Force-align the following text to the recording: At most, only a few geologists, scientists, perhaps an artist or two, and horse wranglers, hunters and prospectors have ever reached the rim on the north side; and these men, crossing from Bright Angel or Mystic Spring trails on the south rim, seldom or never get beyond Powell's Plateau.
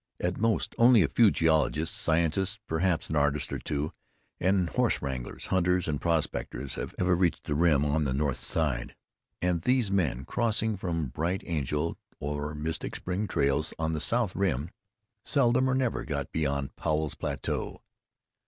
At 0.19 0.39
most, 0.39 0.73
only 0.79 1.03
a 1.03 1.07
few 1.07 1.29
geologists, 1.29 1.95
scientists, 1.95 2.59
perhaps 2.67 3.11
an 3.11 3.15
artist 3.15 3.53
or 3.53 3.59
two, 3.59 3.93
and 4.39 4.67
horse 4.69 4.99
wranglers, 4.99 5.45
hunters 5.53 5.87
and 5.87 6.01
prospectors 6.01 6.73
have 6.73 6.95
ever 6.97 7.13
reached 7.15 7.43
the 7.43 7.53
rim 7.53 7.85
on 7.85 8.05
the 8.05 8.13
north 8.15 8.39
side; 8.39 8.95
and 9.43 9.61
these 9.61 9.91
men, 9.91 10.25
crossing 10.25 10.75
from 10.75 11.09
Bright 11.09 11.43
Angel 11.45 11.99
or 12.19 12.55
Mystic 12.55 12.95
Spring 12.95 13.27
trails 13.27 13.75
on 13.77 13.93
the 13.93 14.01
south 14.01 14.35
rim, 14.35 14.71
seldom 15.23 15.69
or 15.69 15.75
never 15.75 16.03
get 16.03 16.31
beyond 16.31 16.75
Powell's 16.75 17.13
Plateau. 17.13 17.83